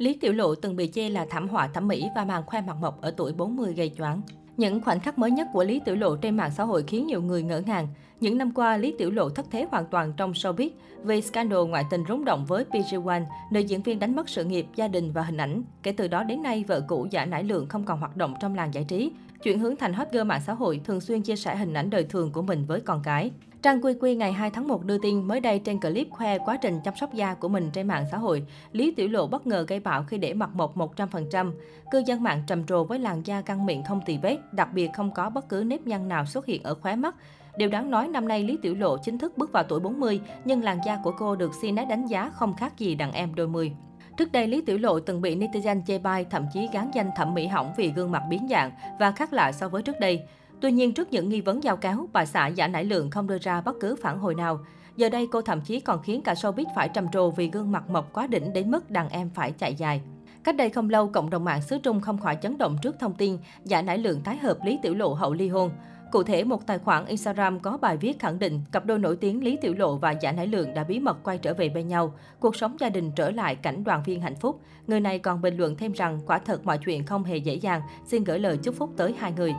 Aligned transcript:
Lý 0.00 0.14
Tiểu 0.14 0.32
Lộ 0.32 0.54
từng 0.54 0.76
bị 0.76 0.90
chê 0.94 1.08
là 1.08 1.26
thảm 1.30 1.48
họa 1.48 1.68
thẩm 1.68 1.88
mỹ 1.88 2.08
và 2.16 2.24
màn 2.24 2.42
khoe 2.46 2.60
mặt 2.60 2.76
mộc 2.80 3.00
ở 3.00 3.10
tuổi 3.10 3.32
40 3.32 3.74
gây 3.74 3.92
choáng. 3.98 4.22
Những 4.56 4.80
khoảnh 4.80 5.00
khắc 5.00 5.18
mới 5.18 5.30
nhất 5.30 5.48
của 5.52 5.64
Lý 5.64 5.80
Tiểu 5.84 5.96
Lộ 5.96 6.16
trên 6.16 6.36
mạng 6.36 6.50
xã 6.56 6.64
hội 6.64 6.84
khiến 6.86 7.06
nhiều 7.06 7.22
người 7.22 7.42
ngỡ 7.42 7.60
ngàng. 7.60 7.88
Những 8.20 8.38
năm 8.38 8.50
qua, 8.54 8.76
Lý 8.76 8.94
Tiểu 8.98 9.10
Lộ 9.10 9.28
thất 9.28 9.46
thế 9.50 9.66
hoàn 9.70 9.86
toàn 9.86 10.12
trong 10.16 10.32
showbiz 10.32 10.70
vì 11.02 11.20
scandal 11.20 11.58
ngoại 11.58 11.84
tình 11.90 12.04
rúng 12.08 12.24
động 12.24 12.44
với 12.46 12.64
PG1, 12.70 13.24
nữ 13.50 13.60
diễn 13.60 13.82
viên 13.82 13.98
đánh 13.98 14.16
mất 14.16 14.28
sự 14.28 14.44
nghiệp, 14.44 14.66
gia 14.76 14.88
đình 14.88 15.12
và 15.12 15.22
hình 15.22 15.36
ảnh. 15.36 15.62
Kể 15.82 15.92
từ 15.92 16.08
đó 16.08 16.24
đến 16.24 16.42
nay, 16.42 16.64
vợ 16.68 16.80
cũ 16.88 17.06
giả 17.10 17.24
nải 17.24 17.44
lượng 17.44 17.66
không 17.66 17.84
còn 17.84 18.00
hoạt 18.00 18.16
động 18.16 18.34
trong 18.40 18.54
làng 18.54 18.74
giải 18.74 18.84
trí, 18.84 19.12
chuyển 19.42 19.58
hướng 19.58 19.76
thành 19.76 19.92
hot 19.92 20.08
girl 20.12 20.22
mạng 20.22 20.40
xã 20.46 20.52
hội, 20.52 20.80
thường 20.84 21.00
xuyên 21.00 21.22
chia 21.22 21.36
sẻ 21.36 21.56
hình 21.56 21.74
ảnh 21.74 21.90
đời 21.90 22.04
thường 22.04 22.32
của 22.32 22.42
mình 22.42 22.64
với 22.66 22.80
con 22.80 23.02
cái. 23.02 23.30
Trang 23.62 23.80
Quy 23.84 23.94
Quy 24.00 24.14
ngày 24.14 24.32
2 24.32 24.50
tháng 24.50 24.68
1 24.68 24.84
đưa 24.84 24.98
tin 24.98 25.28
mới 25.28 25.40
đây 25.40 25.58
trên 25.58 25.80
clip 25.80 26.10
khoe 26.10 26.38
quá 26.38 26.56
trình 26.56 26.80
chăm 26.84 26.96
sóc 26.96 27.14
da 27.14 27.34
của 27.34 27.48
mình 27.48 27.70
trên 27.72 27.88
mạng 27.88 28.04
xã 28.10 28.18
hội. 28.18 28.46
Lý 28.72 28.90
Tiểu 28.90 29.08
Lộ 29.08 29.26
bất 29.26 29.46
ngờ 29.46 29.64
gây 29.68 29.80
bão 29.80 30.04
khi 30.04 30.18
để 30.18 30.34
mặt 30.34 30.50
mộc 30.54 30.76
100%. 30.76 31.52
Cư 31.90 32.02
dân 32.06 32.22
mạng 32.22 32.42
trầm 32.46 32.64
trồ 32.64 32.84
với 32.84 32.98
làn 32.98 33.26
da 33.26 33.40
căng 33.40 33.66
miệng 33.66 33.82
không 33.84 34.00
tì 34.06 34.18
vết, 34.22 34.38
đặc 34.52 34.68
biệt 34.74 34.90
không 34.94 35.10
có 35.14 35.30
bất 35.30 35.48
cứ 35.48 35.64
nếp 35.66 35.86
nhăn 35.86 36.08
nào 36.08 36.26
xuất 36.26 36.46
hiện 36.46 36.62
ở 36.62 36.74
khóe 36.74 36.96
mắt. 36.96 37.14
Điều 37.56 37.68
đáng 37.68 37.90
nói 37.90 38.08
năm 38.08 38.28
nay 38.28 38.44
Lý 38.44 38.58
Tiểu 38.62 38.74
Lộ 38.74 38.96
chính 38.98 39.18
thức 39.18 39.38
bước 39.38 39.52
vào 39.52 39.62
tuổi 39.62 39.80
40, 39.80 40.20
nhưng 40.44 40.62
làn 40.62 40.78
da 40.86 40.98
của 41.04 41.12
cô 41.18 41.36
được 41.36 41.50
CNET 41.62 41.88
đánh 41.88 42.06
giá 42.06 42.30
không 42.34 42.56
khác 42.56 42.78
gì 42.78 42.94
đàn 42.94 43.12
em 43.12 43.34
đôi 43.34 43.48
mươi. 43.48 43.72
Trước 44.20 44.32
đây, 44.32 44.46
Lý 44.46 44.60
Tiểu 44.60 44.78
Lộ 44.78 45.00
từng 45.00 45.20
bị 45.20 45.36
netizen 45.36 45.82
chê 45.86 45.98
bai, 45.98 46.24
thậm 46.24 46.46
chí 46.52 46.68
gán 46.72 46.90
danh 46.94 47.10
thẩm 47.16 47.34
mỹ 47.34 47.46
hỏng 47.46 47.72
vì 47.76 47.92
gương 47.92 48.10
mặt 48.10 48.22
biến 48.30 48.46
dạng 48.50 48.70
và 48.98 49.12
khác 49.12 49.32
lạ 49.32 49.52
so 49.52 49.68
với 49.68 49.82
trước 49.82 50.00
đây. 50.00 50.22
Tuy 50.60 50.72
nhiên, 50.72 50.94
trước 50.94 51.12
những 51.12 51.28
nghi 51.28 51.40
vấn 51.40 51.64
giao 51.64 51.76
cáo, 51.76 52.08
bà 52.12 52.24
xã 52.24 52.46
giả 52.46 52.68
nải 52.68 52.84
lượng 52.84 53.10
không 53.10 53.26
đưa 53.26 53.38
ra 53.38 53.60
bất 53.60 53.76
cứ 53.80 53.96
phản 54.02 54.18
hồi 54.18 54.34
nào. 54.34 54.60
Giờ 54.96 55.08
đây, 55.08 55.28
cô 55.32 55.42
thậm 55.42 55.60
chí 55.60 55.80
còn 55.80 56.02
khiến 56.02 56.22
cả 56.22 56.34
showbiz 56.34 56.64
phải 56.74 56.88
trầm 56.88 57.10
trồ 57.12 57.30
vì 57.30 57.50
gương 57.50 57.72
mặt 57.72 57.90
mộc 57.90 58.12
quá 58.12 58.26
đỉnh 58.26 58.52
đến 58.52 58.70
mức 58.70 58.90
đàn 58.90 59.08
em 59.08 59.30
phải 59.34 59.52
chạy 59.52 59.74
dài. 59.74 60.00
Cách 60.44 60.56
đây 60.56 60.70
không 60.70 60.90
lâu, 60.90 61.08
cộng 61.08 61.30
đồng 61.30 61.44
mạng 61.44 61.62
xứ 61.62 61.78
Trung 61.78 62.00
không 62.00 62.18
khỏi 62.18 62.38
chấn 62.42 62.58
động 62.58 62.78
trước 62.82 62.96
thông 62.98 63.14
tin 63.14 63.38
giả 63.64 63.82
nải 63.82 63.98
lượng 63.98 64.20
tái 64.20 64.36
hợp 64.36 64.58
Lý 64.64 64.78
Tiểu 64.82 64.94
Lộ 64.94 65.14
hậu 65.14 65.32
ly 65.32 65.48
hôn. 65.48 65.70
Cụ 66.10 66.22
thể, 66.22 66.44
một 66.44 66.66
tài 66.66 66.78
khoản 66.78 67.06
Instagram 67.06 67.60
có 67.60 67.76
bài 67.76 67.96
viết 67.96 68.18
khẳng 68.18 68.38
định 68.38 68.60
cặp 68.72 68.86
đôi 68.86 68.98
nổi 68.98 69.16
tiếng 69.16 69.44
Lý 69.44 69.58
Tiểu 69.60 69.74
Lộ 69.74 69.96
và 69.96 70.10
Giả 70.10 70.32
Nải 70.32 70.46
Lượng 70.46 70.74
đã 70.74 70.84
bí 70.84 71.00
mật 71.00 71.18
quay 71.22 71.38
trở 71.38 71.54
về 71.54 71.68
bên 71.68 71.88
nhau, 71.88 72.14
cuộc 72.40 72.56
sống 72.56 72.76
gia 72.80 72.88
đình 72.88 73.12
trở 73.12 73.30
lại 73.30 73.54
cảnh 73.54 73.84
đoàn 73.84 74.02
viên 74.06 74.20
hạnh 74.20 74.36
phúc. 74.36 74.60
Người 74.86 75.00
này 75.00 75.18
còn 75.18 75.42
bình 75.42 75.56
luận 75.56 75.76
thêm 75.76 75.92
rằng 75.92 76.20
quả 76.26 76.38
thật 76.38 76.66
mọi 76.66 76.78
chuyện 76.78 77.06
không 77.06 77.24
hề 77.24 77.36
dễ 77.36 77.54
dàng, 77.54 77.82
xin 78.06 78.24
gửi 78.24 78.38
lời 78.38 78.58
chúc 78.62 78.74
phúc 78.74 78.90
tới 78.96 79.14
hai 79.18 79.32
người. 79.32 79.54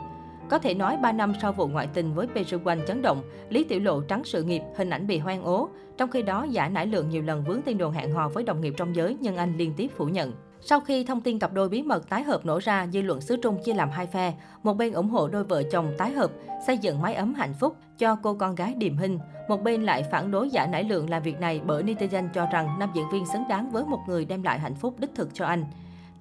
Có 0.52 0.58
thể 0.58 0.74
nói 0.74 0.96
3 0.96 1.12
năm 1.12 1.32
sau 1.42 1.52
vụ 1.52 1.66
ngoại 1.66 1.88
tình 1.94 2.14
với 2.14 2.26
Pejuan 2.34 2.86
chấn 2.86 3.02
động, 3.02 3.22
Lý 3.48 3.64
Tiểu 3.64 3.80
Lộ 3.80 4.00
trắng 4.00 4.22
sự 4.24 4.42
nghiệp, 4.42 4.62
hình 4.76 4.90
ảnh 4.90 5.06
bị 5.06 5.18
hoang 5.18 5.42
ố. 5.42 5.68
Trong 5.96 6.10
khi 6.10 6.22
đó, 6.22 6.46
Giả 6.50 6.68
Nải 6.68 6.86
Lượng 6.86 7.08
nhiều 7.08 7.22
lần 7.22 7.44
vướng 7.44 7.62
tin 7.62 7.78
đồn 7.78 7.92
hẹn 7.92 8.12
hò 8.12 8.28
với 8.28 8.44
đồng 8.44 8.60
nghiệp 8.60 8.74
trong 8.76 8.96
giới, 8.96 9.16
nhưng 9.20 9.36
anh 9.36 9.56
liên 9.56 9.72
tiếp 9.76 9.88
phủ 9.96 10.04
nhận. 10.04 10.32
Sau 10.60 10.80
khi 10.80 11.04
thông 11.04 11.20
tin 11.20 11.38
cặp 11.38 11.52
đôi 11.52 11.68
bí 11.68 11.82
mật 11.82 12.08
tái 12.08 12.22
hợp 12.22 12.46
nổ 12.46 12.58
ra, 12.62 12.86
dư 12.92 13.02
luận 13.02 13.20
xứ 13.20 13.36
Trung 13.36 13.58
chia 13.64 13.74
làm 13.74 13.90
hai 13.90 14.06
phe. 14.06 14.34
Một 14.62 14.74
bên 14.74 14.92
ủng 14.92 15.08
hộ 15.08 15.28
đôi 15.28 15.44
vợ 15.44 15.62
chồng 15.62 15.92
tái 15.98 16.12
hợp, 16.12 16.30
xây 16.66 16.78
dựng 16.78 17.02
mái 17.02 17.14
ấm 17.14 17.34
hạnh 17.34 17.54
phúc 17.60 17.76
cho 17.98 18.16
cô 18.22 18.34
con 18.34 18.54
gái 18.54 18.74
điềm 18.74 18.96
hình. 18.96 19.18
Một 19.48 19.62
bên 19.62 19.82
lại 19.82 20.02
phản 20.10 20.30
đối 20.30 20.50
giả 20.50 20.66
nải 20.66 20.84
lượng 20.84 21.10
làm 21.10 21.22
việc 21.22 21.40
này 21.40 21.60
bởi 21.66 21.82
netizen 21.82 22.28
cho 22.34 22.46
rằng 22.52 22.76
nam 22.78 22.90
diễn 22.94 23.04
viên 23.12 23.26
xứng 23.26 23.48
đáng 23.48 23.70
với 23.70 23.84
một 23.84 24.00
người 24.08 24.24
đem 24.24 24.42
lại 24.42 24.58
hạnh 24.58 24.74
phúc 24.74 24.94
đích 24.98 25.14
thực 25.14 25.34
cho 25.34 25.46
anh. 25.46 25.64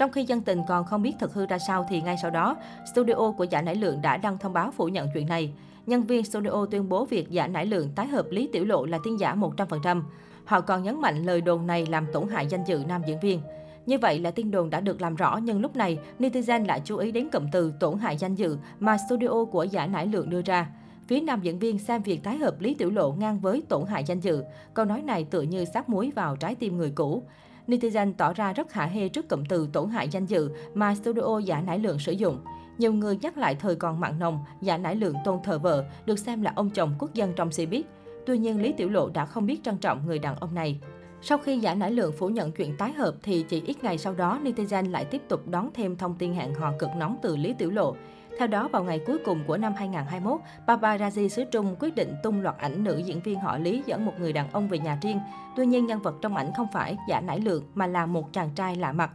Trong 0.02 0.12
khi 0.12 0.24
dân 0.24 0.42
tình 0.42 0.62
còn 0.68 0.86
không 0.86 1.02
biết 1.02 1.14
thật 1.20 1.34
hư 1.34 1.46
ra 1.46 1.60
sao 1.60 1.86
thì 1.90 2.02
ngay 2.02 2.16
sau 2.22 2.32
đó, 2.32 2.58
studio 2.94 3.32
của 3.38 3.44
Giả 3.44 3.62
Nải 3.62 3.76
Lượng 3.76 4.02
đã 4.02 4.18
đăng 4.18 4.38
thông 4.38 4.54
báo 4.54 4.72
phủ 4.72 4.86
nhận 4.86 5.08
chuyện 5.14 5.28
này. 5.28 5.54
Nhân 5.86 6.04
viên 6.04 6.24
studio 6.24 6.66
tuyên 6.72 6.90
bố 6.90 7.06
việc 7.06 7.30
Giả 7.30 7.48
Nải 7.48 7.66
Lượng 7.66 7.90
tái 7.96 8.08
hợp 8.08 8.26
Lý 8.30 8.50
Tiểu 8.54 8.66
Lộ 8.66 8.86
là 8.86 9.00
tin 9.04 9.18
giả 9.18 9.36
100%. 9.36 10.02
Họ 10.46 10.62
còn 10.62 10.84
nhấn 10.84 11.02
mạnh 11.02 11.24
lời 11.24 11.42
đồn 11.42 11.68
này 11.68 11.86
làm 11.86 12.06
tổn 12.14 12.28
hại 12.28 12.48
danh 12.48 12.64
dự 12.68 12.84
nam 12.88 13.02
diễn 13.08 13.20
viên. 13.20 13.42
Như 13.86 13.98
vậy 13.98 14.20
là 14.20 14.32
tin 14.32 14.52
đồn 14.52 14.70
đã 14.70 14.82
được 14.82 15.02
làm 15.02 15.16
rõ 15.16 15.40
nhưng 15.44 15.62
lúc 15.62 15.76
này 15.76 16.00
netizen 16.20 16.66
lại 16.66 16.82
chú 16.86 16.98
ý 16.98 17.12
đến 17.12 17.30
cụm 17.30 17.46
từ 17.52 17.74
tổn 17.80 17.98
hại 17.98 18.18
danh 18.18 18.36
dự 18.36 18.58
mà 18.80 18.98
studio 18.98 19.46
của 19.52 19.64
Giả 19.64 19.88
Nải 19.88 20.08
Lượng 20.08 20.30
đưa 20.30 20.42
ra. 20.42 20.70
Phía 21.08 21.22
nam 21.22 21.42
diễn 21.42 21.60
viên 21.60 21.80
xem 21.80 22.02
việc 22.02 22.24
tái 22.24 22.38
hợp 22.38 22.62
Lý 22.62 22.74
Tiểu 22.74 22.90
Lộ 22.90 23.12
ngang 23.12 23.40
với 23.40 23.64
tổn 23.70 23.86
hại 23.86 24.04
danh 24.04 24.20
dự. 24.20 24.44
Câu 24.74 24.86
nói 24.86 25.02
này 25.02 25.24
tựa 25.24 25.42
như 25.42 25.66
sát 25.66 25.90
muối 25.90 26.12
vào 26.16 26.36
trái 26.36 26.56
tim 26.56 26.78
người 26.78 26.92
cũ. 26.96 27.24
Netizen 27.68 28.14
tỏ 28.14 28.34
ra 28.34 28.54
rất 28.54 28.74
hạ 28.74 28.86
hê 28.86 29.10
trước 29.10 29.30
cụm 29.30 29.44
từ 29.50 29.70
tổn 29.74 29.90
hại 29.90 30.10
danh 30.10 30.26
dự 30.26 30.50
mà 30.74 30.96
studio 30.96 31.40
giả 31.40 31.62
nải 31.62 31.80
lượng 31.80 32.00
sử 32.00 32.12
dụng. 32.12 32.40
Nhiều 32.78 32.94
người 32.94 33.18
nhắc 33.22 33.38
lại 33.38 33.56
thời 33.56 33.76
còn 33.76 34.00
mặn 34.00 34.20
nồng, 34.20 34.40
giả 34.62 34.78
nải 34.78 34.96
lượng 34.96 35.16
tôn 35.26 35.40
thờ 35.44 35.60
vợ, 35.60 35.86
được 36.06 36.20
xem 36.20 36.42
là 36.42 36.54
ông 36.56 36.70
chồng 36.70 36.96
quốc 37.00 37.14
dân 37.14 37.34
trong 37.36 37.50
showbiz. 37.50 37.84
Tuy 38.26 38.38
nhiên, 38.38 38.62
Lý 38.62 38.74
Tiểu 38.78 38.90
Lộ 38.90 39.10
đã 39.10 39.26
không 39.26 39.46
biết 39.46 39.64
trân 39.64 39.78
trọng 39.78 40.06
người 40.06 40.20
đàn 40.20 40.36
ông 40.36 40.56
này. 40.56 40.80
Sau 41.22 41.38
khi 41.38 41.58
giả 41.58 41.76
nải 41.76 41.92
lượng 41.92 42.14
phủ 42.18 42.30
nhận 42.30 42.52
chuyện 42.52 42.78
tái 42.78 42.92
hợp 42.92 43.16
thì 43.24 43.46
chỉ 43.50 43.62
ít 43.66 43.84
ngày 43.84 43.98
sau 43.98 44.14
đó, 44.14 44.40
netizen 44.44 44.92
lại 44.92 45.06
tiếp 45.06 45.22
tục 45.28 45.48
đón 45.48 45.70
thêm 45.74 45.98
thông 45.98 46.16
tin 46.16 46.34
hẹn 46.34 46.54
hò 46.54 46.74
cực 46.80 46.90
nóng 46.98 47.18
từ 47.22 47.36
Lý 47.38 47.54
Tiểu 47.54 47.72
Lộ. 47.72 47.96
Theo 48.38 48.48
đó, 48.48 48.68
vào 48.68 48.84
ngày 48.84 49.00
cuối 49.08 49.18
cùng 49.26 49.44
của 49.48 49.58
năm 49.58 49.74
2021, 49.78 50.40
paparazzi 50.68 51.28
xứ 51.28 51.44
Trung 51.52 51.76
quyết 51.80 51.96
định 51.96 52.14
tung 52.24 52.42
loạt 52.42 52.58
ảnh 52.58 52.84
nữ 52.84 52.98
diễn 52.98 53.22
viên 53.22 53.40
họ 53.40 53.58
Lý 53.58 53.84
dẫn 53.86 54.06
một 54.06 54.14
người 54.20 54.34
đàn 54.34 54.52
ông 54.52 54.68
về 54.68 54.80
nhà 54.80 54.98
riêng. 55.02 55.20
Tuy 55.56 55.66
nhiên, 55.66 55.86
nhân 55.86 56.02
vật 56.02 56.16
trong 56.22 56.36
ảnh 56.36 56.52
không 56.58 56.68
phải 56.74 56.98
giả 57.10 57.22
nải 57.22 57.40
lượng 57.40 57.64
mà 57.74 57.88
là 57.88 58.06
một 58.06 58.34
chàng 58.34 58.50
trai 58.56 58.76
lạ 58.76 58.92
mặt. 58.92 59.12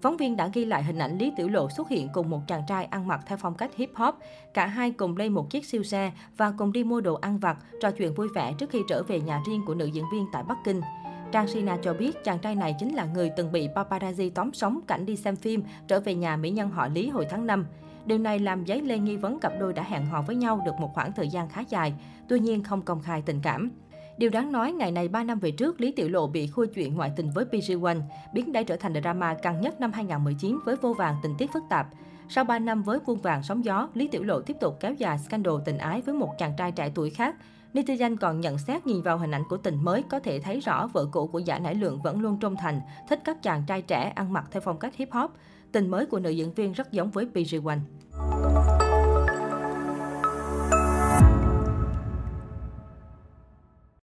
Phóng 0.00 0.16
viên 0.16 0.36
đã 0.36 0.50
ghi 0.52 0.64
lại 0.64 0.82
hình 0.82 0.98
ảnh 0.98 1.18
Lý 1.18 1.32
Tiểu 1.36 1.48
Lộ 1.48 1.70
xuất 1.70 1.88
hiện 1.88 2.08
cùng 2.12 2.30
một 2.30 2.40
chàng 2.48 2.62
trai 2.68 2.84
ăn 2.84 3.08
mặc 3.08 3.20
theo 3.26 3.38
phong 3.38 3.54
cách 3.54 3.70
hip 3.76 3.90
hop. 3.94 4.14
Cả 4.54 4.66
hai 4.66 4.90
cùng 4.90 5.16
lên 5.16 5.32
một 5.32 5.50
chiếc 5.50 5.64
siêu 5.64 5.82
xe 5.82 6.12
và 6.36 6.52
cùng 6.58 6.72
đi 6.72 6.84
mua 6.84 7.00
đồ 7.00 7.14
ăn 7.14 7.38
vặt, 7.38 7.58
trò 7.80 7.90
chuyện 7.90 8.14
vui 8.14 8.28
vẻ 8.34 8.52
trước 8.58 8.70
khi 8.70 8.78
trở 8.88 9.02
về 9.02 9.20
nhà 9.20 9.40
riêng 9.46 9.62
của 9.66 9.74
nữ 9.74 9.86
diễn 9.86 10.04
viên 10.12 10.26
tại 10.32 10.42
Bắc 10.48 10.58
Kinh. 10.64 10.80
Trang 11.32 11.48
Sina 11.48 11.76
cho 11.82 11.94
biết 11.94 12.24
chàng 12.24 12.38
trai 12.38 12.54
này 12.54 12.76
chính 12.78 12.94
là 12.94 13.04
người 13.04 13.30
từng 13.36 13.52
bị 13.52 13.68
paparazzi 13.68 14.30
tóm 14.34 14.52
sống 14.52 14.80
cảnh 14.86 15.06
đi 15.06 15.16
xem 15.16 15.36
phim 15.36 15.62
trở 15.88 16.00
về 16.00 16.14
nhà 16.14 16.36
mỹ 16.36 16.50
nhân 16.50 16.70
họ 16.70 16.88
Lý 16.88 17.08
hồi 17.08 17.26
tháng 17.30 17.46
5. 17.46 17.66
Điều 18.06 18.18
này 18.18 18.38
làm 18.38 18.66
dấy 18.66 18.82
lên 18.82 19.04
nghi 19.04 19.16
vấn 19.16 19.40
cặp 19.40 19.52
đôi 19.60 19.72
đã 19.72 19.82
hẹn 19.82 20.06
hò 20.06 20.22
với 20.22 20.36
nhau 20.36 20.62
được 20.66 20.72
một 20.80 20.90
khoảng 20.94 21.12
thời 21.12 21.28
gian 21.28 21.48
khá 21.48 21.60
dài, 21.68 21.94
tuy 22.28 22.40
nhiên 22.40 22.62
không 22.62 22.82
công 22.82 23.02
khai 23.02 23.22
tình 23.26 23.40
cảm. 23.42 23.70
Điều 24.18 24.30
đáng 24.30 24.52
nói, 24.52 24.72
ngày 24.72 24.92
này 24.92 25.08
3 25.08 25.24
năm 25.24 25.38
về 25.38 25.50
trước, 25.50 25.80
Lý 25.80 25.92
Tiểu 25.92 26.08
Lộ 26.08 26.26
bị 26.26 26.46
khui 26.46 26.66
chuyện 26.66 26.94
ngoại 26.94 27.12
tình 27.16 27.30
với 27.30 27.44
PG1, 27.44 28.00
biến 28.32 28.52
đây 28.52 28.64
trở 28.64 28.76
thành 28.76 28.94
drama 29.02 29.34
căng 29.34 29.60
nhất 29.60 29.80
năm 29.80 29.92
2019 29.92 30.58
với 30.64 30.76
vô 30.76 30.92
vàng 30.92 31.16
tình 31.22 31.34
tiết 31.38 31.52
phức 31.52 31.62
tạp. 31.68 31.86
Sau 32.28 32.44
3 32.44 32.58
năm 32.58 32.82
với 32.82 32.98
vuông 33.06 33.18
vàng 33.18 33.42
sóng 33.42 33.64
gió, 33.64 33.88
Lý 33.94 34.08
Tiểu 34.08 34.22
Lộ 34.22 34.40
tiếp 34.40 34.56
tục 34.60 34.76
kéo 34.80 34.92
dài 34.92 35.18
scandal 35.18 35.54
tình 35.64 35.78
ái 35.78 36.00
với 36.00 36.14
một 36.14 36.34
chàng 36.38 36.52
trai 36.56 36.72
trẻ 36.72 36.90
tuổi 36.94 37.10
khác. 37.10 37.36
Netizen 37.74 38.16
còn 38.16 38.40
nhận 38.40 38.58
xét 38.58 38.86
nhìn 38.86 39.02
vào 39.02 39.18
hình 39.18 39.30
ảnh 39.30 39.44
của 39.48 39.56
tình 39.56 39.84
mới 39.84 40.02
có 40.02 40.20
thể 40.20 40.40
thấy 40.40 40.60
rõ 40.60 40.86
vợ 40.86 41.06
cũ 41.12 41.26
của 41.26 41.38
giả 41.38 41.58
nải 41.58 41.74
lượng 41.74 42.02
vẫn 42.02 42.20
luôn 42.20 42.38
trung 42.40 42.56
thành, 42.56 42.80
thích 43.08 43.20
các 43.24 43.42
chàng 43.42 43.64
trai 43.66 43.82
trẻ 43.82 44.12
ăn 44.14 44.32
mặc 44.32 44.44
theo 44.50 44.62
phong 44.64 44.78
cách 44.78 44.96
hip 44.96 45.12
hop. 45.12 45.30
Tình 45.72 45.90
mới 45.90 46.06
của 46.06 46.18
nữ 46.18 46.30
diễn 46.30 46.54
viên 46.54 46.72
rất 46.72 46.92
giống 46.92 47.10
với 47.10 47.26
PG 47.26 47.66
One. 47.66 47.78